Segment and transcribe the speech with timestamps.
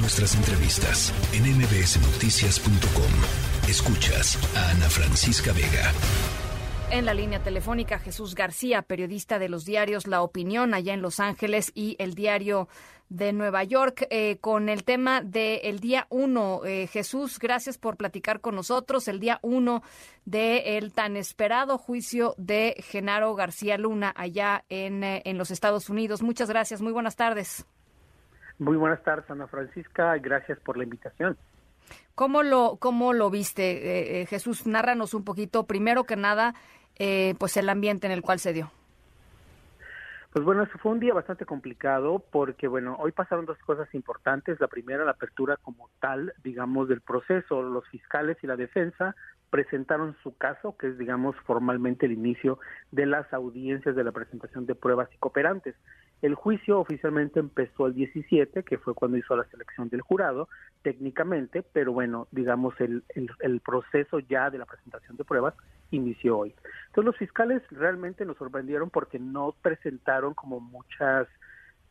[0.00, 3.68] Nuestras entrevistas en mbsnoticias.com.
[3.68, 5.92] Escuchas a Ana Francisca Vega.
[6.92, 11.18] En la línea telefónica, Jesús García, periodista de los diarios La Opinión allá en Los
[11.18, 12.68] Ángeles y el diario
[13.08, 16.60] de Nueva York, eh, con el tema del día uno.
[16.64, 19.08] Eh, Jesús, gracias por platicar con nosotros.
[19.08, 19.82] El día uno
[20.24, 26.22] del tan esperado juicio de Genaro García Luna allá en, eh, en los Estados Unidos.
[26.22, 26.80] Muchas gracias.
[26.80, 27.66] Muy buenas tardes.
[28.58, 31.36] Muy buenas tardes, Ana Francisca, y gracias por la invitación.
[32.14, 34.66] ¿Cómo lo, cómo lo viste, eh, eh, Jesús?
[34.66, 36.54] Nárranos un poquito, primero que nada,
[36.98, 38.70] eh, pues el ambiente en el cual se dio.
[40.32, 44.60] Pues bueno, fue un día bastante complicado porque, bueno, hoy pasaron dos cosas importantes.
[44.60, 47.62] La primera, la apertura como tal, digamos, del proceso.
[47.62, 49.16] Los fiscales y la defensa
[49.50, 52.58] presentaron su caso, que es, digamos, formalmente el inicio
[52.92, 55.74] de las audiencias de la presentación de pruebas y cooperantes.
[56.20, 60.48] El juicio oficialmente empezó el 17, que fue cuando hizo la selección del jurado,
[60.82, 65.54] técnicamente, pero bueno, digamos, el, el, proceso ya de la presentación de pruebas
[65.90, 66.54] inició hoy.
[66.88, 71.28] Entonces los fiscales realmente nos sorprendieron porque no presentaron como muchas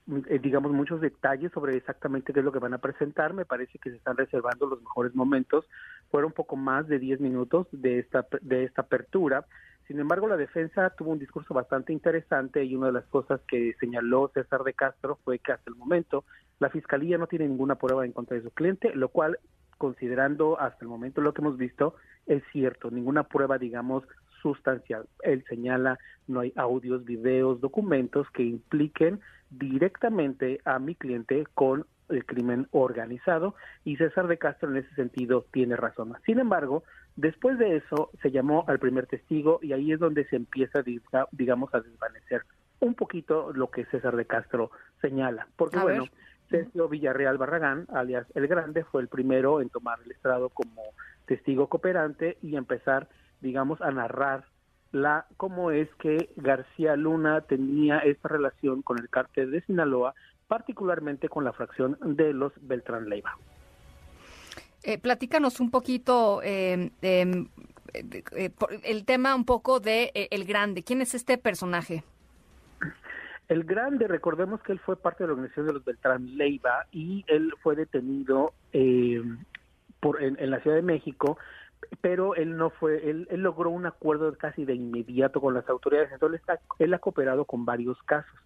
[0.08, 3.33] digamos muchos detalles sobre exactamente qué es lo que van a presentar.
[3.33, 5.67] Me parece que se están reservando los mejores momentos.
[6.09, 9.45] Fueron poco más de 10 minutos de esta de esta apertura.
[9.88, 13.73] Sin embargo, la defensa tuvo un discurso bastante interesante y una de las cosas que
[13.80, 16.25] señaló César de Castro fue que hasta el momento
[16.59, 19.39] la fiscalía no tiene ninguna prueba en contra de su cliente, lo cual,
[19.78, 24.03] considerando hasta el momento lo que hemos visto, es cierto, ninguna prueba, digamos,
[24.42, 25.06] sustancial.
[25.24, 32.26] Él señala no hay audios, videos, documentos que impliquen directamente a mi cliente con el
[32.26, 36.14] crimen organizado y César de Castro en ese sentido tiene razón.
[36.26, 36.84] Sin embargo,
[37.16, 40.84] después de eso se llamó al primer testigo y ahí es donde se empieza,
[41.32, 42.44] digamos, a desvanecer
[42.80, 44.72] un poquito lo que César de Castro
[45.02, 45.48] señala.
[45.56, 46.06] Porque bueno,
[46.50, 50.84] Sergio Villarreal Barragán, alias El Grande, fue el primero en tomar el estrado como
[51.26, 53.10] testigo cooperante y empezar,
[53.42, 54.46] digamos, a narrar
[54.92, 60.14] la cómo es que García Luna tenía esta relación con el cártel de Sinaloa
[60.48, 63.38] particularmente con la fracción de los Beltrán Leiva.
[64.84, 67.47] Eh, platícanos un poquito em, em,
[67.94, 68.52] eh,
[68.84, 70.84] el tema un poco de eh, El Grande.
[70.84, 72.03] ¿Quién es este personaje?
[73.50, 77.26] El Grande, recordemos que él fue parte de la organización de los Beltrán Leiva y
[77.28, 79.40] él fue detenido em,
[80.00, 81.38] por, en, la Ciudad de México
[82.02, 86.12] pero él no fue, él, él, logró un acuerdo casi de inmediato con las autoridades,
[86.12, 86.42] entonces
[86.80, 88.38] él ha cooperado con varios casos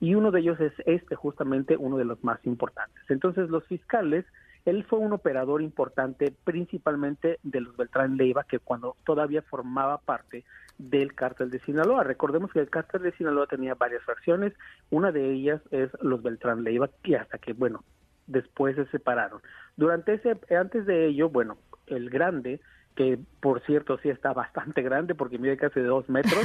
[0.00, 3.02] y uno de ellos es este, justamente uno de los más importantes.
[3.08, 4.24] Entonces, los fiscales,
[4.64, 10.44] él fue un operador importante principalmente de los Beltrán Leiva, que cuando todavía formaba parte
[10.78, 12.02] del cártel de Sinaloa.
[12.02, 14.52] Recordemos que el cártel de Sinaloa tenía varias fracciones,
[14.90, 17.84] una de ellas es los Beltrán Leiva, y hasta que, bueno,
[18.26, 19.40] después se separaron.
[19.76, 21.56] Durante ese, antes de ello, bueno,
[21.86, 22.60] el grande
[22.94, 26.44] que por cierto sí está bastante grande porque mide casi de dos metros.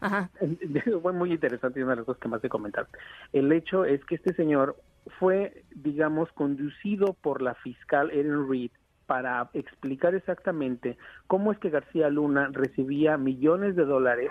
[1.02, 2.86] Fue muy interesante y una de las cosas que más de comentar.
[3.32, 4.76] El hecho es que este señor
[5.18, 8.70] fue, digamos, conducido por la fiscal Erin Reed
[9.06, 14.30] para explicar exactamente cómo es que García Luna recibía millones de dólares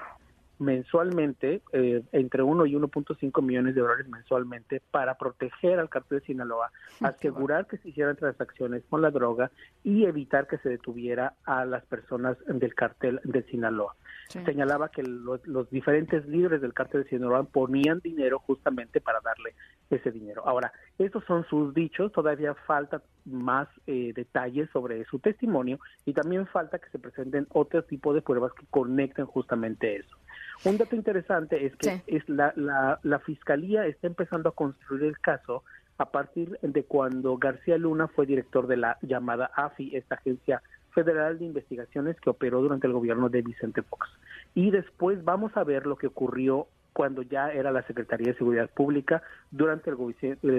[0.60, 6.26] mensualmente, eh, entre 1 y 1.5 millones de dólares mensualmente, para proteger al cartel de
[6.26, 9.52] Sinaloa, asegurar que se hicieran transacciones con la droga
[9.84, 13.96] y evitar que se detuviera a las personas del cartel de Sinaloa.
[14.30, 19.56] Señalaba que los, diferentes líderes del cartel de Sinaloa ponían dinero justamente para darle
[19.90, 20.44] ese dinero.
[20.46, 26.46] Ahora, estos son sus dichos, todavía falta más eh, detalles sobre su testimonio y también
[26.48, 30.18] falta que se presenten otro tipo de pruebas que conecten justamente eso.
[30.66, 35.20] Un dato interesante es que es la, la, la fiscalía está empezando a construir el
[35.20, 35.64] caso
[35.98, 40.62] a partir de cuando García Luna fue director de la llamada AFI, esta agencia
[40.92, 44.08] federal de investigaciones que operó durante el gobierno de Vicente Fox.
[44.56, 46.68] Y después vamos a ver lo que ocurrió
[46.98, 49.22] cuando ya era la Secretaría de Seguridad Pública
[49.52, 49.96] durante el,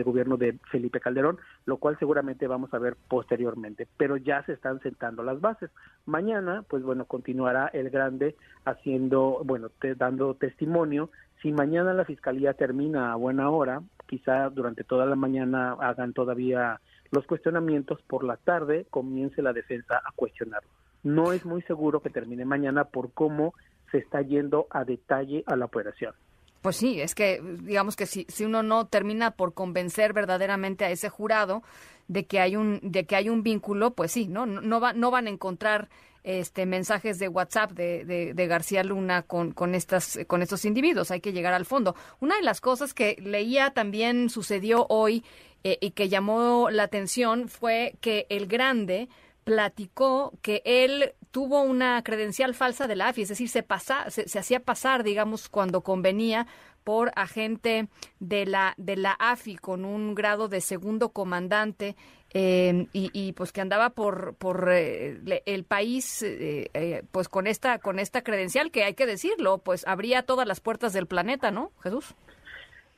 [0.04, 4.78] gobierno de Felipe Calderón, lo cual seguramente vamos a ver posteriormente, pero ya se están
[4.78, 5.68] sentando las bases.
[6.06, 11.10] Mañana, pues bueno, continuará el grande haciendo, bueno, dando testimonio.
[11.42, 16.80] Si mañana la Fiscalía termina a buena hora, quizá durante toda la mañana hagan todavía
[17.10, 20.70] los cuestionamientos, por la tarde comience la defensa a cuestionarlo.
[21.02, 23.54] No es muy seguro que termine mañana por cómo
[23.90, 26.14] se está yendo a detalle a la operación.
[26.60, 30.90] Pues sí, es que digamos que si, si uno no termina por convencer verdaderamente a
[30.90, 31.62] ese jurado
[32.08, 35.10] de que hay un de que hay un vínculo, pues sí, no no, va, no
[35.10, 35.88] van a encontrar
[36.24, 41.10] este mensajes de WhatsApp de, de, García Luna con, con estas con estos individuos.
[41.10, 41.94] Hay que llegar al fondo.
[42.20, 45.24] Una de las cosas que leía también sucedió hoy
[45.62, 49.08] y que llamó la atención fue que el grande
[49.44, 54.38] platicó que él tuvo una credencial falsa de la AFI, es decir, se, pasa, se,
[54.38, 56.46] hacía pasar, digamos, cuando convenía
[56.84, 57.88] por agente
[58.18, 61.96] de la, de la AFI con un grado de segundo comandante
[62.32, 67.98] eh, y, pues que andaba por, por eh, el país eh, pues con esta, con
[67.98, 72.14] esta credencial que hay que decirlo, pues abría todas las puertas del planeta, ¿no, Jesús?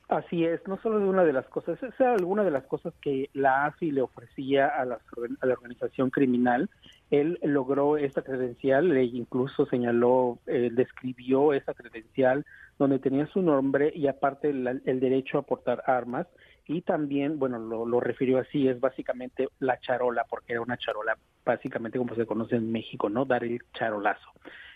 [0.09, 2.93] Así es, no solo de una de las cosas, esa era alguna de las cosas
[3.01, 4.99] que la AFI le ofrecía a la
[5.41, 6.69] organización criminal.
[7.11, 12.45] Él logró esta credencial, e incluso señaló, eh, describió esa credencial
[12.79, 16.27] donde tenía su nombre y aparte el, derecho a portar armas
[16.67, 21.19] y también, bueno, lo, lo, refirió así, es básicamente la charola, porque era una charola,
[21.45, 23.25] básicamente como se conoce en México, ¿no?
[23.25, 24.31] Dar el charolazo.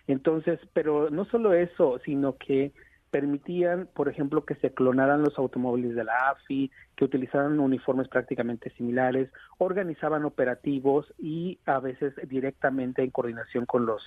[0.06, 2.72] Entonces, pero no solo eso, sino que
[3.14, 8.70] permitían, por ejemplo, que se clonaran los automóviles de la AFI, que utilizaran uniformes prácticamente
[8.70, 14.02] similares, organizaban operativos y a veces directamente en coordinación con los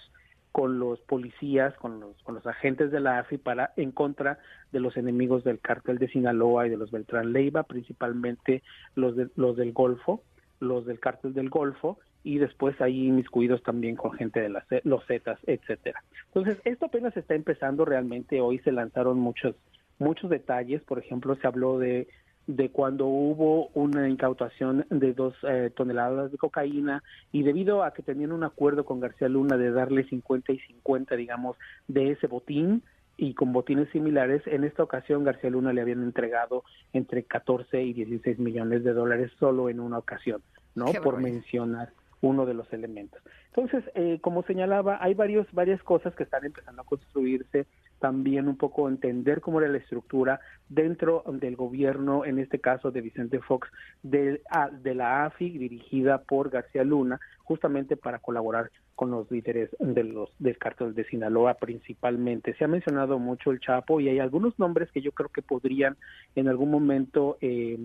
[0.52, 4.40] con los policías, con los, con los agentes de la AFI para en contra
[4.74, 8.62] de los enemigos del cártel de Sinaloa y de los Beltrán Leiva, principalmente
[8.96, 10.22] los de, los del Golfo,
[10.60, 15.06] los del cártel del Golfo y después ahí inmiscuidos también con gente de las, los
[15.06, 16.04] Zetas, etcétera.
[16.28, 19.56] Entonces, esto apenas está empezando realmente, hoy se lanzaron muchos
[20.00, 22.08] muchos detalles, por ejemplo, se habló de
[22.48, 27.04] de cuando hubo una incautación de dos eh, toneladas de cocaína
[27.34, 31.16] y debido a que tenían un acuerdo con García Luna de darle 50 y 50,
[31.18, 31.58] digamos,
[31.90, 32.84] de ese botín
[33.18, 37.94] y con botines similares, en esta ocasión García Luna le habían entregado entre 14 y
[37.94, 40.42] 16 millones de dólares solo en una ocasión,
[40.74, 40.86] ¿no?
[41.04, 41.90] Por mencionar
[42.22, 43.22] uno de los elementos.
[43.56, 47.68] Entonces, eh, como señalaba, hay varios, varias cosas que están empezando a construirse,
[48.00, 53.02] también un poco entender cómo era la estructura dentro del gobierno, en este caso de
[53.02, 53.70] Vicente Fox,
[54.04, 54.42] de,
[54.82, 60.32] de la AFI, dirigida por García Luna, justamente para colaborar con los líderes de los,
[60.40, 62.56] del cártel de Sinaloa principalmente.
[62.56, 65.98] Se ha mencionado mucho el Chapo y hay algunos nombres que yo creo que podrían
[66.36, 67.78] en algún momento eh,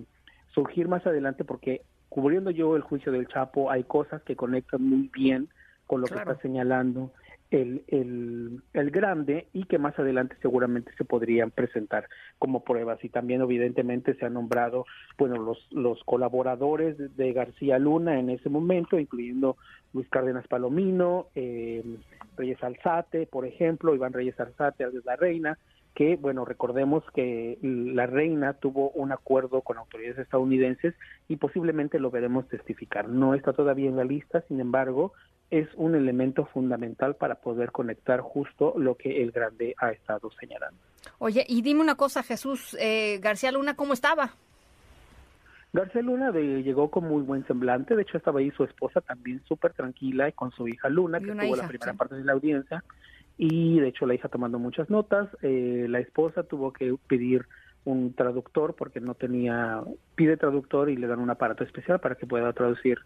[0.55, 1.82] surgir más adelante porque
[2.12, 5.49] cubriendo yo el juicio del Chapo, hay cosas que conectan muy bien
[5.87, 7.11] con lo que está señalando
[7.50, 12.06] el, el, el, grande y que más adelante seguramente se podrían presentar
[12.38, 13.03] como pruebas.
[13.03, 14.85] Y también evidentemente se han nombrado,
[15.17, 19.56] bueno, los, los colaboradores de, García Luna en ese momento, incluyendo
[19.94, 21.82] Luis Cárdenas Palomino, eh,
[22.37, 25.58] Reyes Alzate, por ejemplo, Iván Reyes Alzate, de la Reina,
[25.94, 30.94] que, bueno, recordemos que la reina tuvo un acuerdo con autoridades estadounidenses
[31.29, 33.09] y posiblemente lo veremos testificar.
[33.09, 35.12] No está todavía en la lista, sin embargo,
[35.50, 40.79] es un elemento fundamental para poder conectar justo lo que el grande ha estado señalando.
[41.19, 44.31] Oye, y dime una cosa, Jesús, eh, García Luna, ¿cómo estaba?
[45.75, 49.43] García Luna de, llegó con muy buen semblante, de hecho estaba ahí su esposa también
[49.47, 52.85] súper tranquila y con su hija Luna, que tuvo la primera parte de la audiencia,
[53.38, 57.46] y de hecho la hija tomando muchas notas, eh, la esposa tuvo que pedir
[57.84, 59.82] un traductor porque no tenía,
[60.14, 62.99] pide traductor y le dan un aparato especial para que pueda traducir,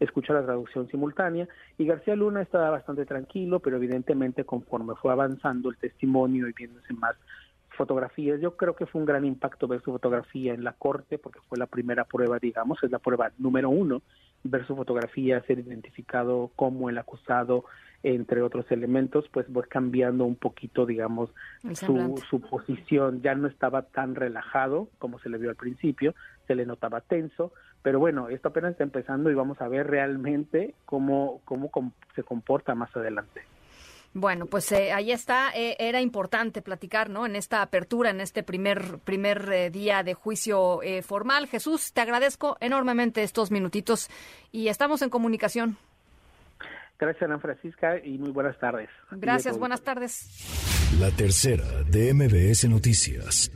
[0.00, 1.48] escuchar la traducción simultánea.
[1.78, 6.94] Y García Luna estaba bastante tranquilo, pero evidentemente conforme fue avanzando el testimonio y viéndose
[6.94, 7.16] más
[7.76, 11.40] fotografías, yo creo que fue un gran impacto ver su fotografía en la corte, porque
[11.48, 14.02] fue la primera prueba, digamos, es la prueba número uno,
[14.44, 17.64] ver su fotografía, ser identificado como el acusado,
[18.02, 21.30] entre otros elementos, pues va cambiando un poquito, digamos,
[21.74, 23.22] su, su, posición.
[23.22, 26.14] Ya no estaba tan relajado como se le vio al principio,
[26.46, 30.74] se le notaba tenso, pero bueno, esto apenas está empezando y vamos a ver realmente
[30.84, 31.70] cómo, cómo
[32.14, 33.42] se comporta más adelante.
[34.14, 35.52] Bueno, pues eh, ahí está.
[35.54, 37.24] Eh, era importante platicar, ¿no?
[37.24, 41.46] En esta apertura, en este primer primer eh, día de juicio formal.
[41.48, 44.10] Jesús, te agradezco enormemente estos minutitos
[44.50, 45.78] y estamos en comunicación.
[47.02, 48.88] Gracias, Ana Francisca, y muy buenas tardes.
[49.10, 50.94] Gracias, buenas tardes.
[51.00, 53.50] La tercera de MBS Noticias.